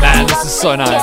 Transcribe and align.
Man, 0.00 0.26
this 0.26 0.44
is 0.44 0.52
so 0.52 0.76
nice. 0.76 1.00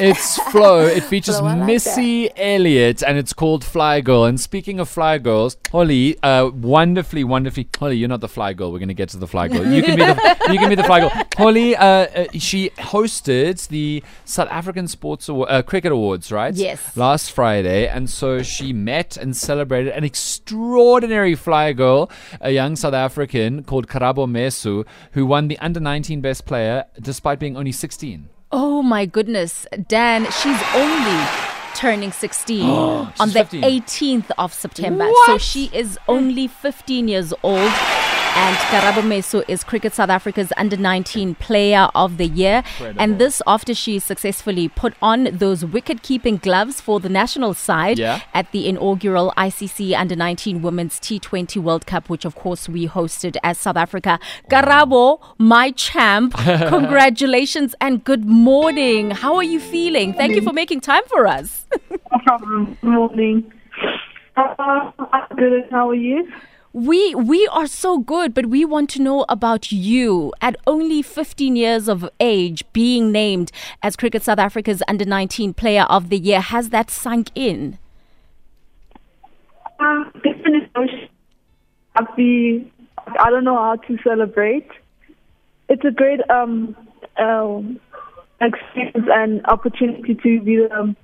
It's 0.00 0.38
Flow. 0.50 0.86
It 0.86 1.04
features 1.04 1.38
Flo, 1.38 1.48
like 1.54 1.66
Missy 1.66 2.30
Elliott 2.36 3.02
and 3.04 3.16
it's 3.16 3.32
called 3.32 3.64
Fly 3.64 4.00
Girl. 4.00 4.24
And 4.24 4.40
speaking 4.40 4.80
of 4.80 4.88
Fly 4.88 5.18
Girls, 5.18 5.54
Xoli, 5.64 6.18
uh, 6.22 6.50
wonderfully, 6.52 7.22
wonderfully, 7.22 7.66
Xoli, 7.66 7.98
you're 7.98 8.08
not 8.08 8.20
the 8.20 8.28
Fly 8.28 8.54
Girl. 8.54 8.72
We're 8.72 8.78
going 8.80 8.88
to 8.88 8.94
get 8.94 9.10
to 9.10 9.18
the 9.18 9.28
Fly 9.28 9.46
Girl. 9.46 9.64
You 9.66 9.82
can 9.82 9.96
be 9.96 10.04
the, 10.04 10.52
you 10.52 10.58
can 10.58 10.68
be 10.68 10.74
the 10.74 10.82
Fly 10.84 11.00
Girl. 11.00 11.10
Xoli, 11.10 11.74
uh, 11.74 11.78
uh, 11.78 12.26
she 12.38 12.70
hosted 12.70 13.68
the 13.68 14.02
South 14.24 14.48
African 14.50 14.88
Sports 14.88 15.28
Awa- 15.28 15.46
uh, 15.46 15.62
Cricket 15.62 15.92
Awards, 15.92 16.32
right? 16.32 16.54
Yes. 16.54 16.96
Last 16.96 17.30
Friday. 17.30 17.86
And 17.86 18.10
so 18.10 18.42
she 18.42 18.72
met 18.72 19.16
and 19.16 19.36
celebrated 19.36 19.92
an 19.92 20.02
extraordinary 20.02 21.36
Fly 21.36 21.72
Girl, 21.72 22.10
a 22.40 22.50
young 22.50 22.74
South 22.74 22.94
African 22.94 23.27
called 23.28 23.86
Karabo 23.88 24.26
Meso, 24.26 24.86
who 25.12 25.26
won 25.26 25.48
the 25.48 25.58
under 25.58 25.80
19 25.80 26.20
best 26.20 26.46
player 26.46 26.84
despite 27.00 27.38
being 27.38 27.56
only 27.56 27.72
16. 27.72 28.28
Oh 28.50 28.82
my 28.82 29.04
goodness, 29.06 29.66
Dan, 29.86 30.24
she's 30.24 30.62
only 30.74 31.26
turning 31.74 32.10
16 32.10 32.64
on 32.68 33.12
the 33.28 33.44
15. 33.44 33.62
18th 33.62 34.30
of 34.38 34.52
September. 34.52 35.08
So 35.26 35.38
she 35.38 35.70
is 35.72 35.98
only 36.08 36.48
15 36.48 37.08
years 37.08 37.32
old. 37.42 37.70
And 38.40 38.56
Karabo 38.70 39.02
Meso 39.02 39.42
is 39.48 39.64
Cricket 39.64 39.92
South 39.94 40.10
Africa's 40.10 40.52
under 40.56 40.76
19 40.76 41.34
player 41.34 41.88
of 41.94 42.18
the 42.18 42.26
year. 42.26 42.62
And 42.96 43.18
this 43.18 43.42
after 43.48 43.74
she 43.74 43.98
successfully 43.98 44.68
put 44.68 44.94
on 45.02 45.24
those 45.32 45.64
wicket 45.64 46.02
keeping 46.02 46.36
gloves 46.36 46.80
for 46.80 47.00
the 47.00 47.08
national 47.08 47.52
side 47.54 47.98
Yeah. 47.98 48.20
at 48.32 48.52
the 48.52 48.68
inaugural 48.68 49.32
ICC 49.36 49.92
under 49.94 50.14
19 50.14 50.62
Women's 50.62 51.00
T20 51.00 51.60
World 51.60 51.84
Cup, 51.86 52.08
which 52.08 52.24
of 52.24 52.36
course 52.36 52.68
we 52.68 52.86
hosted 52.86 53.36
as 53.42 53.58
South 53.58 53.76
Africa. 53.76 54.20
Karabo, 54.48 55.20
my 55.38 55.72
champ, 55.72 56.32
congratulations 56.68 57.74
and 57.80 58.04
good 58.04 58.24
morning. 58.24 59.10
How 59.10 59.34
are 59.34 59.42
you 59.42 59.58
feeling? 59.58 60.12
Thank 60.14 60.36
you 60.36 60.42
for 60.42 60.52
making 60.52 60.80
time 60.80 61.02
for 61.08 61.26
us. 61.26 61.66
No 61.90 62.18
problem. 62.24 62.76
Good 62.80 62.90
morning. 62.90 63.52
Uh, 64.36 64.92
I'm 65.12 65.36
good. 65.36 65.64
How 65.72 65.90
are 65.90 65.94
you? 65.96 66.30
We 66.72 67.14
we 67.14 67.46
are 67.48 67.66
so 67.66 67.98
good, 67.98 68.34
but 68.34 68.46
we 68.46 68.64
want 68.64 68.90
to 68.90 69.02
know 69.02 69.24
about 69.28 69.72
you. 69.72 70.32
At 70.42 70.56
only 70.66 71.00
15 71.00 71.56
years 71.56 71.88
of 71.88 72.08
age, 72.20 72.62
being 72.72 73.10
named 73.10 73.50
as 73.82 73.96
Cricket 73.96 74.22
South 74.22 74.38
Africa's 74.38 74.82
under 74.86 75.06
19 75.06 75.54
Player 75.54 75.84
of 75.84 76.10
the 76.10 76.18
Year, 76.18 76.40
has 76.40 76.68
that 76.70 76.90
sunk 76.90 77.30
in? 77.34 77.78
Emotions. 79.80 81.10
Happy. 81.94 82.70
I 83.18 83.30
don't 83.30 83.44
know 83.44 83.56
how 83.56 83.76
to 83.76 83.98
celebrate. 84.04 84.68
It's 85.70 85.84
a 85.84 85.90
great 85.90 86.20
um, 86.30 86.76
um 87.16 87.80
experience 88.40 89.08
and 89.10 89.44
opportunity 89.46 90.14
to 90.14 90.40
be 90.42 90.56
the 90.56 90.70
um, 90.72 90.96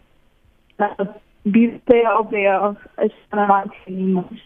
uh, 0.79 1.05
be 1.51 1.67
the 1.69 1.79
player 1.87 2.11
of 2.11 2.31
the 2.31 2.39
year 2.39 2.55
of 2.55 2.77
under 3.33 3.47
19. 3.87 4.41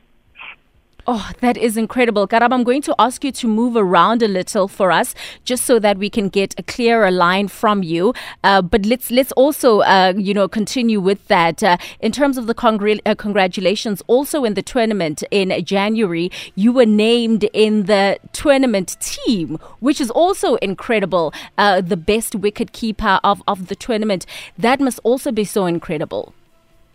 Oh, 1.10 1.30
that 1.40 1.56
is 1.56 1.78
incredible. 1.78 2.28
Karab, 2.28 2.52
I'm 2.52 2.64
going 2.64 2.82
to 2.82 2.94
ask 2.98 3.24
you 3.24 3.32
to 3.32 3.48
move 3.48 3.76
around 3.76 4.22
a 4.22 4.28
little 4.28 4.68
for 4.68 4.92
us, 4.92 5.14
just 5.42 5.64
so 5.64 5.78
that 5.78 5.96
we 5.96 6.10
can 6.10 6.28
get 6.28 6.54
a 6.58 6.62
clearer 6.62 7.10
line 7.10 7.48
from 7.48 7.82
you. 7.82 8.12
Uh, 8.44 8.60
but 8.60 8.84
let's 8.84 9.10
let's 9.10 9.32
also, 9.32 9.80
uh, 9.80 10.12
you 10.18 10.34
know, 10.34 10.48
continue 10.48 11.00
with 11.00 11.26
that. 11.28 11.62
Uh, 11.62 11.78
in 12.00 12.12
terms 12.12 12.36
of 12.36 12.46
the 12.46 12.54
congr- 12.54 13.00
uh, 13.06 13.14
congratulations, 13.14 14.02
also 14.06 14.44
in 14.44 14.52
the 14.52 14.60
tournament 14.60 15.24
in 15.30 15.48
January, 15.64 16.30
you 16.56 16.72
were 16.72 16.84
named 16.84 17.44
in 17.54 17.84
the 17.84 18.18
tournament 18.34 18.98
team, 19.00 19.56
which 19.80 20.02
is 20.02 20.10
also 20.10 20.56
incredible. 20.56 21.32
Uh, 21.56 21.80
the 21.80 21.96
best 21.96 22.34
wicket 22.34 22.72
keeper 22.72 23.18
of, 23.24 23.42
of 23.48 23.68
the 23.68 23.74
tournament. 23.74 24.26
That 24.58 24.78
must 24.78 25.00
also 25.04 25.32
be 25.32 25.44
so 25.44 25.64
incredible. 25.64 26.34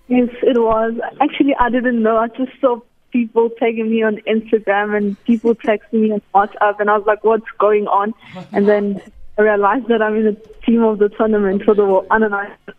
Yes, 0.07 0.29
it 0.43 0.59
was. 0.59 0.93
Actually, 1.19 1.55
I 1.59 1.71
didn't 1.71 2.03
know. 2.03 2.17
I 2.17 2.27
just 2.27 2.51
saw 2.61 2.79
people 3.13 3.49
tagging 3.59 3.89
me 3.89 4.03
on 4.03 4.17
Instagram 4.27 4.97
and 4.97 5.23
people 5.23 5.55
texting 5.55 6.01
me 6.01 6.11
on 6.11 6.21
WhatsApp, 6.35 6.79
and 6.79 6.89
I 6.89 6.97
was 6.97 7.07
like, 7.07 7.23
"What's 7.23 7.49
going 7.59 7.87
on?" 7.87 8.13
And 8.51 8.67
then 8.67 9.01
I 9.37 9.43
realized 9.43 9.87
that 9.87 10.01
I'm 10.01 10.17
in 10.17 10.25
the 10.25 10.37
team 10.65 10.83
of 10.83 10.99
the 10.99 11.09
tournament 11.09 11.63
for 11.63 11.73
the 11.75 11.85
19 11.85 12.29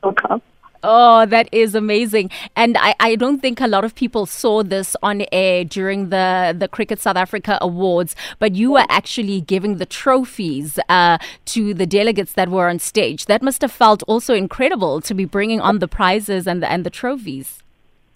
World 0.03 0.17
Cup. 0.21 0.43
Oh, 0.87 1.25
that 1.25 1.49
is 1.51 1.75
amazing. 1.75 2.31
And 2.57 2.77
I, 2.77 2.95
I 3.01 3.17
don't 3.17 3.41
think 3.41 3.59
a 3.59 3.67
lot 3.67 3.85
of 3.87 3.95
people 3.95 4.27
saw 4.27 4.63
this 4.63 4.95
on 5.03 5.25
air 5.33 5.65
during 5.65 6.11
the, 6.11 6.55
the 6.57 6.69
Cricket 6.69 7.01
South 7.01 7.17
Africa 7.17 7.57
Awards, 7.63 8.15
but 8.39 8.55
you 8.55 8.73
were 8.73 8.85
actually 8.91 9.41
giving 9.41 9.79
the 9.79 9.87
trophies 9.87 10.79
uh, 10.91 11.17
to 11.47 11.73
the 11.73 11.87
delegates 11.87 12.35
that 12.35 12.51
were 12.51 12.69
on 12.69 12.79
stage. 12.79 13.25
That 13.27 13.43
must 13.43 13.63
have 13.63 13.73
felt 13.73 14.03
also 14.03 14.35
incredible 14.35 15.01
to 15.01 15.15
be 15.15 15.25
bringing 15.25 15.59
on 15.59 15.79
the 15.79 15.89
prizes 15.89 16.47
and 16.47 16.63
the, 16.63 16.71
and 16.71 16.85
the 16.85 16.91
trophies. 16.91 17.64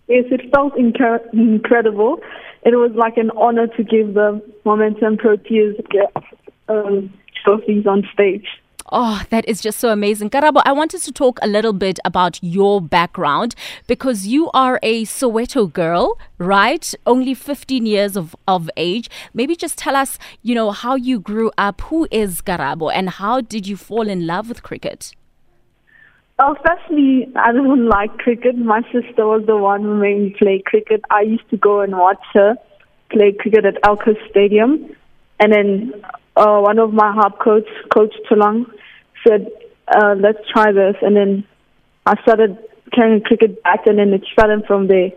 Yes, 0.09 0.25
it 0.31 0.51
felt 0.55 0.75
incre- 0.75 1.33
incredible. 1.33 2.19
It 2.65 2.75
was 2.75 2.93
like 2.95 3.17
an 3.17 3.31
honor 3.37 3.67
to 3.67 3.85
give 3.85 4.15
the 4.15 4.43
Momentum 4.65 5.17
Proteas 5.17 5.75
um, 6.69 7.13
trophies 7.45 7.87
on 7.87 8.09
stage. 8.13 8.47
Oh, 8.91 9.23
that 9.29 9.47
is 9.47 9.61
just 9.61 9.79
so 9.79 9.91
amazing. 9.91 10.31
Karabo, 10.31 10.63
I 10.65 10.73
wanted 10.73 11.03
to 11.03 11.13
talk 11.13 11.39
a 11.43 11.47
little 11.47 11.75
bit 11.75 11.99
about 12.07 12.39
your 12.43 12.81
background 12.81 13.55
because 13.87 14.27
you 14.27 14.51
are 14.53 14.81
a 14.83 15.05
Soweto 15.05 15.71
girl, 15.71 16.19
right? 16.39 16.95
Only 17.05 17.35
15 17.35 17.85
years 17.85 18.17
of, 18.17 18.35
of 18.47 18.71
age. 18.79 19.11
Maybe 19.35 19.57
just 19.57 19.77
tell 19.77 19.95
us, 19.95 20.19
you 20.43 20.55
know, 20.55 20.71
how 20.71 20.95
you 20.95 21.21
grew 21.21 21.51
up. 21.59 21.83
Who 21.83 22.09
is 22.11 22.41
Karabo 22.41 22.91
and 22.93 23.11
how 23.11 23.43
did 23.43 23.67
you 23.67 23.77
fall 23.77 24.09
in 24.09 24.27
love 24.27 24.49
with 24.49 24.63
cricket? 24.63 25.13
Well, 26.39 26.57
firstly, 26.65 27.27
I 27.35 27.53
don't 27.53 27.89
like 27.97 28.17
cricket. 28.19 28.57
My 28.57 28.83
sister 28.93 29.27
was 29.27 29.45
the 29.47 29.57
one 29.57 29.83
who 29.83 29.97
made 29.97 30.19
me 30.19 30.37
play 30.39 30.63
cricket. 30.65 31.03
I 31.11 31.23
used 31.23 31.49
to 31.51 31.57
go 31.57 31.81
and 31.81 31.97
watch 31.97 32.23
her 32.35 32.57
play 33.11 33.35
cricket 33.39 33.65
at 33.65 33.83
Elkah 33.83 34.15
Stadium. 34.31 34.95
And 35.41 35.53
then 35.53 35.93
uh, 36.37 36.61
one 36.61 36.79
of 36.79 36.93
my 36.93 37.13
hub 37.13 37.39
coach, 37.41 37.69
Coach 37.93 38.15
Tulang, 38.31 38.67
said, 39.27 39.49
uh, 39.89 40.15
let's 40.19 40.39
try 40.53 40.71
this. 40.73 40.97
And 41.03 41.17
then 41.17 41.45
I 42.07 42.21
started 42.23 42.57
carrying 42.95 43.21
cricket 43.23 43.63
bat 43.63 43.81
and 43.87 43.99
then 43.99 44.13
it 44.13 44.23
started 44.33 44.65
from 44.67 44.87
there. 44.87 45.11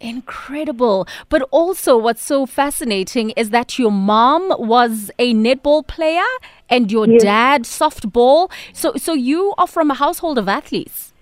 Incredible. 0.00 1.06
But 1.28 1.42
also, 1.50 1.96
what's 1.96 2.22
so 2.22 2.46
fascinating 2.46 3.30
is 3.30 3.50
that 3.50 3.78
your 3.78 3.90
mom 3.90 4.48
was 4.58 5.10
a 5.18 5.34
netball 5.34 5.86
player 5.86 6.22
and 6.70 6.90
your 6.92 7.08
Yes. 7.08 7.22
dad 7.22 7.62
softball. 7.64 8.50
So, 8.72 8.92
so 8.96 9.12
you 9.14 9.54
are 9.58 9.66
from 9.66 9.90
a 9.90 9.94
household 9.94 10.38
of 10.38 10.48
athletes. 10.48 11.12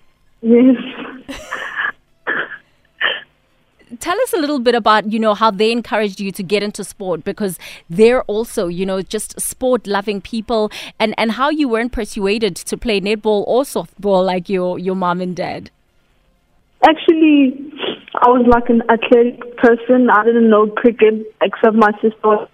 Yes. 0.41 0.75
tell 3.99 4.19
us 4.21 4.33
a 4.33 4.37
little 4.37 4.59
bit 4.59 4.75
about 4.75 5.11
you 5.13 5.17
know 5.17 5.33
how 5.33 5.49
they 5.49 5.71
encouraged 5.71 6.19
you 6.19 6.29
to 6.29 6.43
get 6.43 6.61
into 6.61 6.83
sport 6.83 7.23
because 7.23 7.57
they're 7.89 8.21
also 8.23 8.67
you 8.67 8.85
know 8.85 9.01
just 9.01 9.39
sport 9.39 9.87
loving 9.87 10.19
people 10.19 10.69
and 10.99 11.15
and 11.17 11.31
how 11.31 11.49
you 11.49 11.69
weren't 11.69 11.93
persuaded 11.93 12.53
to 12.53 12.75
play 12.77 12.99
netball 12.99 13.45
or 13.47 13.63
softball 13.63 14.25
like 14.25 14.49
your 14.49 14.77
your 14.77 14.93
mom 14.95 15.21
and 15.21 15.37
dad 15.37 15.71
Actually, 16.87 17.66
I 18.19 18.29
was 18.29 18.47
like 18.47 18.69
an 18.69 18.81
athletic 18.89 19.57
person. 19.57 20.09
I 20.09 20.23
didn't 20.23 20.49
know 20.49 20.67
cricket 20.67 21.33
except 21.41 21.75
my 21.75 21.91
sister 22.01 22.17
was 22.23 22.49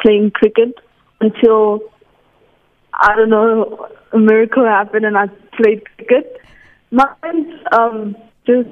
playing 0.00 0.30
cricket 0.30 0.74
until 1.20 1.80
I 2.94 3.16
don't 3.16 3.30
know 3.30 3.88
a 4.12 4.18
miracle 4.18 4.64
happened 4.64 5.04
and 5.04 5.16
I 5.16 5.26
played 5.56 5.82
cricket. 5.96 6.40
My 6.90 7.06
friends 7.20 7.48
um, 7.72 8.16
just 8.46 8.68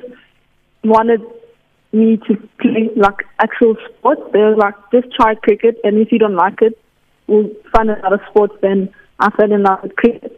wanted 0.85 1.23
me 1.93 2.19
to 2.29 2.37
play 2.61 2.91
like 2.97 3.27
actual 3.41 3.77
sport. 3.89 4.19
They 4.33 4.39
were 4.39 4.57
like, 4.57 4.75
just 4.93 5.13
try 5.15 5.35
cricket, 5.35 5.77
and 5.83 5.99
if 5.99 6.13
you 6.13 6.19
don't 6.19 6.37
like 6.37 6.61
it, 6.63 6.79
we'll 7.27 7.51
find 7.75 7.91
another 7.91 8.21
sport. 8.31 8.53
Then 8.61 8.95
I 9.19 9.31
fell 9.31 9.53
in 9.53 9.63
love 9.63 9.81
with 9.83 9.97
cricket. 9.97 10.38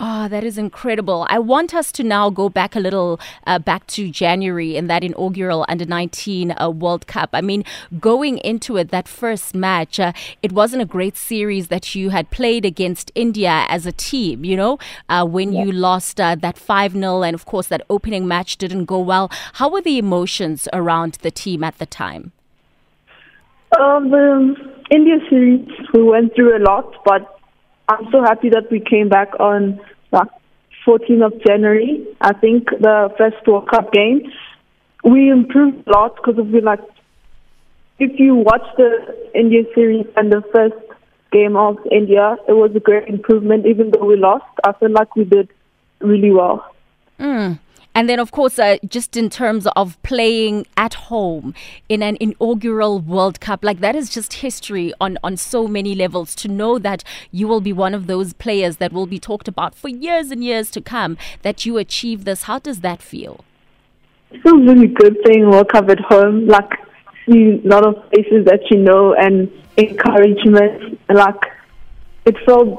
Oh, 0.00 0.28
that 0.28 0.44
is 0.44 0.58
incredible. 0.58 1.26
I 1.28 1.40
want 1.40 1.74
us 1.74 1.90
to 1.92 2.04
now 2.04 2.30
go 2.30 2.48
back 2.48 2.76
a 2.76 2.80
little, 2.80 3.18
uh, 3.48 3.58
back 3.58 3.84
to 3.88 4.08
January 4.10 4.76
in 4.76 4.86
that 4.86 5.02
inaugural 5.02 5.64
Under 5.68 5.84
19 5.84 6.54
uh, 6.56 6.70
World 6.70 7.08
Cup. 7.08 7.30
I 7.32 7.40
mean, 7.40 7.64
going 7.98 8.38
into 8.38 8.76
it, 8.76 8.90
that 8.90 9.08
first 9.08 9.56
match, 9.56 9.98
uh, 9.98 10.12
it 10.40 10.52
wasn't 10.52 10.82
a 10.82 10.84
great 10.84 11.16
series 11.16 11.66
that 11.66 11.96
you 11.96 12.10
had 12.10 12.30
played 12.30 12.64
against 12.64 13.10
India 13.16 13.66
as 13.68 13.86
a 13.86 13.92
team, 13.92 14.44
you 14.44 14.56
know, 14.56 14.78
uh, 15.08 15.26
when 15.26 15.52
you 15.52 15.72
lost 15.72 16.20
uh, 16.20 16.36
that 16.36 16.56
5 16.56 16.92
0, 16.92 17.22
and 17.22 17.34
of 17.34 17.44
course, 17.44 17.66
that 17.66 17.82
opening 17.90 18.28
match 18.28 18.56
didn't 18.56 18.84
go 18.84 19.00
well. 19.00 19.28
How 19.54 19.68
were 19.68 19.82
the 19.82 19.98
emotions 19.98 20.68
around 20.72 21.14
the 21.22 21.32
team 21.32 21.64
at 21.64 21.78
the 21.78 21.86
time? 21.86 22.30
Um, 23.76 24.10
the 24.10 24.54
India 24.92 25.16
series, 25.28 25.66
we 25.92 26.04
went 26.04 26.36
through 26.36 26.56
a 26.56 26.62
lot, 26.62 26.94
but 27.04 27.37
I'm 27.88 28.10
so 28.12 28.22
happy 28.22 28.50
that 28.50 28.70
we 28.70 28.80
came 28.80 29.08
back 29.08 29.28
on 29.40 29.80
like 30.12 30.28
14th 30.86 31.26
of 31.26 31.44
January. 31.44 32.06
I 32.20 32.32
think 32.34 32.68
the 32.70 33.12
first 33.16 33.46
World 33.46 33.68
Cup 33.68 33.92
game, 33.92 34.30
we 35.04 35.30
improved 35.30 35.86
a 35.88 35.90
lot 35.92 36.16
because 36.16 36.36
we 36.36 36.60
like 36.60 36.80
if 37.98 38.18
you 38.18 38.34
watch 38.34 38.66
the 38.76 39.30
India 39.34 39.62
series 39.74 40.06
and 40.16 40.30
the 40.30 40.42
first 40.54 40.76
game 41.32 41.56
of 41.56 41.78
India, 41.90 42.36
it 42.46 42.52
was 42.52 42.70
a 42.74 42.80
great 42.80 43.08
improvement. 43.08 43.66
Even 43.66 43.90
though 43.90 44.04
we 44.04 44.16
lost, 44.16 44.44
I 44.64 44.72
feel 44.72 44.90
like 44.90 45.14
we 45.16 45.24
did 45.24 45.48
really 46.00 46.30
well. 46.30 46.74
Mm. 47.18 47.58
And 47.98 48.08
then, 48.08 48.20
of 48.20 48.30
course, 48.30 48.60
uh, 48.60 48.76
just 48.86 49.16
in 49.16 49.28
terms 49.28 49.66
of 49.74 50.00
playing 50.04 50.68
at 50.76 50.94
home 50.94 51.52
in 51.88 52.00
an 52.00 52.16
inaugural 52.20 53.00
World 53.00 53.40
Cup, 53.40 53.64
like 53.64 53.80
that 53.80 53.96
is 53.96 54.08
just 54.08 54.34
history 54.34 54.92
on, 55.00 55.18
on 55.24 55.36
so 55.36 55.66
many 55.66 55.96
levels. 55.96 56.36
To 56.36 56.46
know 56.46 56.78
that 56.78 57.02
you 57.32 57.48
will 57.48 57.60
be 57.60 57.72
one 57.72 57.94
of 57.94 58.06
those 58.06 58.34
players 58.34 58.76
that 58.76 58.92
will 58.92 59.08
be 59.08 59.18
talked 59.18 59.48
about 59.48 59.74
for 59.74 59.88
years 59.88 60.30
and 60.30 60.44
years 60.44 60.70
to 60.70 60.80
come, 60.80 61.18
that 61.42 61.66
you 61.66 61.76
achieve 61.76 62.24
this, 62.24 62.44
how 62.44 62.60
does 62.60 62.82
that 62.82 63.02
feel? 63.02 63.44
It 64.30 64.44
feels 64.44 64.64
really 64.64 64.86
good 64.86 65.20
playing 65.24 65.50
World 65.50 65.68
Cup 65.72 65.88
at 65.88 65.98
home. 65.98 66.46
Like, 66.46 66.70
see 67.26 67.60
a 67.64 67.68
lot 67.68 67.84
of 67.84 67.96
faces 68.10 68.44
that 68.44 68.60
you 68.70 68.78
know 68.78 69.12
and 69.14 69.50
encouragement. 69.76 71.00
Like, 71.12 71.42
it 72.24 72.36
felt 72.46 72.78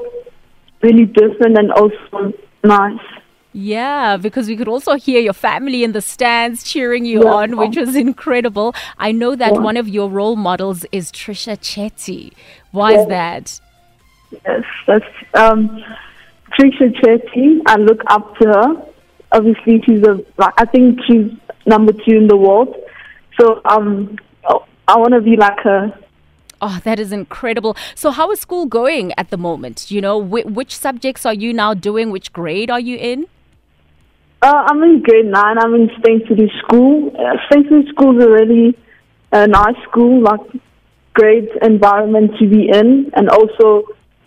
really 0.80 1.04
different 1.04 1.58
and 1.58 1.70
also 1.72 2.32
nice. 2.64 3.19
Yeah, 3.52 4.16
because 4.16 4.46
we 4.46 4.56
could 4.56 4.68
also 4.68 4.94
hear 4.94 5.20
your 5.20 5.32
family 5.32 5.82
in 5.82 5.90
the 5.92 6.00
stands 6.00 6.62
cheering 6.62 7.04
you 7.04 7.24
Yeah. 7.24 7.30
on, 7.34 7.56
which 7.56 7.76
was 7.76 7.96
incredible. 7.96 8.74
I 8.98 9.10
know 9.12 9.34
that 9.34 9.54
Yeah. 9.54 9.58
one 9.60 9.76
of 9.76 9.88
your 9.88 10.08
role 10.08 10.36
models 10.36 10.86
is 10.92 11.10
Trisha 11.10 11.56
Chetty. 11.58 12.32
Why 12.70 12.92
is 12.92 13.06
that? 13.08 13.60
Yes, 14.46 14.62
that's 14.86 15.04
um, 15.34 15.82
Trisha 16.56 16.94
Chetty. 17.00 17.60
I 17.66 17.76
look 17.76 18.00
up 18.06 18.36
to 18.38 18.46
her. 18.48 18.86
Obviously, 19.32 19.82
she's 19.84 20.02
a. 20.06 20.24
like, 20.38 20.54
I 20.58 20.64
think 20.66 21.00
she's 21.06 21.32
number 21.66 21.92
two 21.92 22.16
in 22.16 22.28
the 22.28 22.36
world. 22.36 22.74
So 23.40 23.60
um, 23.64 24.16
I 24.86 24.96
want 24.96 25.14
to 25.14 25.20
be 25.20 25.36
like 25.36 25.58
her. 25.60 25.92
Oh, 26.62 26.78
that 26.84 27.00
is 27.00 27.10
incredible. 27.10 27.76
So, 27.94 28.10
how 28.10 28.30
is 28.32 28.40
school 28.40 28.66
going 28.66 29.12
at 29.16 29.30
the 29.30 29.36
moment? 29.38 29.90
You 29.90 30.00
know, 30.00 30.20
wh- 30.22 30.46
which 30.46 30.76
subjects 30.76 31.24
are 31.24 31.32
you 31.34 31.52
now 31.52 31.74
doing? 31.74 32.10
Which 32.10 32.32
grade 32.32 32.70
are 32.70 32.78
you 32.80 32.96
in? 32.96 33.26
Uh, 34.42 34.64
I'm 34.66 34.82
in 34.82 35.02
grade 35.02 35.26
nine. 35.26 35.58
I'm 35.58 35.74
in 35.74 35.90
Spain 35.98 36.22
City 36.28 36.50
School. 36.64 37.12
Uh, 37.14 37.36
Spain 37.46 37.64
City 37.64 37.88
School 37.90 38.18
is 38.18 38.24
a 38.24 38.30
really 38.30 38.76
uh, 39.32 39.46
nice 39.46 39.76
school, 39.88 40.22
like 40.22 40.40
great 41.12 41.48
environment 41.62 42.32
to 42.38 42.48
be 42.48 42.68
in, 42.68 43.10
and 43.14 43.28
also 43.28 43.84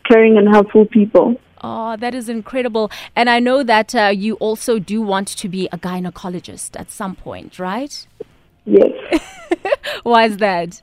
caring 0.07 0.37
and 0.37 0.47
helpful 0.47 0.85
people. 0.85 1.35
Oh, 1.63 1.95
that 1.95 2.13
is 2.13 2.29
incredible. 2.29 2.91
And 3.15 3.29
I 3.29 3.39
know 3.39 3.63
that 3.63 3.95
uh, 3.95 4.07
you 4.07 4.35
also 4.35 4.79
do 4.79 5.01
want 5.01 5.29
to 5.29 5.47
be 5.49 5.67
a 5.71 5.77
gynecologist 5.77 6.79
at 6.79 6.91
some 6.91 7.15
point, 7.15 7.57
right? 7.57 8.05
Yes. 8.65 8.91
Why 10.03 10.25
is 10.25 10.37
that? 10.37 10.81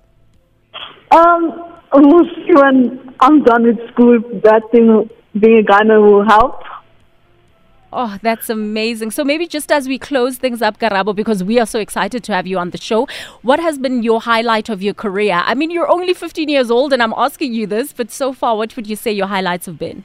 Um, 1.12 1.75
we'll 1.93 2.25
when 2.55 3.15
I'm 3.21 3.43
done 3.44 3.65
with 3.65 3.79
school 3.93 4.19
that 4.43 4.62
thing 4.73 5.11
being 5.38 5.59
a 5.59 5.62
gyno 5.62 6.03
will 6.03 6.25
help. 6.25 6.62
Oh, 7.93 8.19
that's 8.23 8.49
amazing. 8.49 9.11
So 9.11 9.25
maybe 9.25 9.49
just 9.49 9.73
as 9.73 9.89
we 9.89 9.99
close 9.99 10.39
things 10.39 10.63
up, 10.63 10.79
Karabo, 10.79 11.15
because 11.15 11.43
we 11.43 11.59
are 11.59 11.67
so 11.67 11.81
excited 11.81 12.23
to 12.25 12.33
have 12.33 12.47
you 12.47 12.57
on 12.57 12.71
the 12.71 12.79
show, 12.79 13.09
what 13.43 13.59
has 13.59 13.79
been 13.79 14.05
your 14.05 14.21
highlight 14.21 14.69
of 14.69 14.81
your 14.81 14.95
career? 14.95 15.43
I 15.45 15.55
mean, 15.55 15.71
you're 15.71 15.91
only 15.91 16.15
15 16.15 16.49
years 16.49 16.71
old 16.71 16.93
and 16.93 17.03
I'm 17.03 17.15
asking 17.17 17.53
you 17.53 17.67
this, 17.67 17.93
but 17.93 18.13
so 18.13 18.33
far, 18.33 18.57
what 18.57 18.77
would 18.77 18.87
you 18.87 18.95
say 18.95 19.11
your 19.11 19.27
highlights 19.27 19.67
have 19.67 19.79
been? 19.79 20.05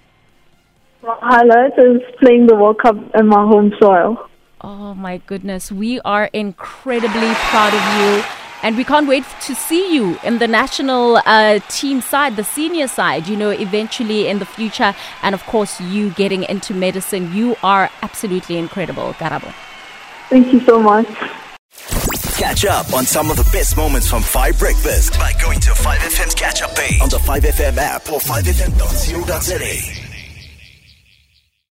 My 1.04 1.16
highlight 1.22 1.78
is 1.78 2.02
playing 2.20 2.48
the 2.48 2.56
World 2.56 2.80
Cup 2.80 2.96
in 3.14 3.28
my 3.28 3.46
home 3.46 3.72
soil. 3.80 4.18
Oh 4.62 4.96
my 4.96 5.18
goodness, 5.18 5.72
we 5.72 6.00
are 6.02 6.32
incredibly 6.34 7.34
proud 7.36 7.74
of 7.74 7.84
you. 8.00 8.45
And 8.66 8.76
we 8.76 8.84
can't 8.84 9.08
wait 9.08 9.24
to 9.42 9.54
see 9.54 9.94
you 9.94 10.18
in 10.24 10.40
the 10.40 10.48
national 10.48 11.18
uh, 11.18 11.60
team 11.70 12.02
side, 12.02 12.36
the 12.36 12.44
senior 12.44 12.88
side, 12.88 13.28
you 13.28 13.38
know, 13.38 13.52
eventually 13.52 14.28
in 14.28 14.40
the 14.40 14.46
future. 14.46 14.96
And 15.22 15.36
of 15.36 15.46
course, 15.46 15.80
you 15.80 16.10
getting 16.10 16.42
into 16.46 16.74
medicine. 16.74 17.32
You 17.32 17.56
are 17.62 17.92
absolutely 18.02 18.58
incredible, 18.58 19.14
Karabo. 19.14 19.54
Thank 20.30 20.52
you 20.52 20.62
so 20.62 20.82
much. 20.82 21.06
Catch 22.40 22.66
up 22.66 22.92
on 22.92 23.06
some 23.06 23.30
of 23.30 23.38
the 23.38 23.48
best 23.54 23.78
moments 23.78 24.10
from 24.10 24.24
5 24.24 24.58
Breakfast 24.58 25.14
by 25.20 25.34
going 25.40 25.60
to 25.60 25.70
5FM's 25.70 26.34
catch 26.34 26.64
up 26.64 26.76
page 26.76 27.00
on 27.02 27.10
the 27.10 27.18
5FM 27.18 27.78
app 27.78 28.12
or 28.12 28.20
5FM.co.za. 28.20 30.05